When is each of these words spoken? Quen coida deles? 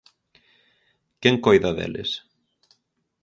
Quen 1.21 1.35
coida 1.45 1.71
deles? 1.79 2.09